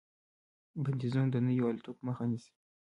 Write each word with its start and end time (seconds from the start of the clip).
بندیزونه 0.83 1.27
د 1.31 1.35
نویو 1.45 1.69
الوتکو 1.69 2.05
مخه 2.07 2.23
نیسي. 2.29 2.51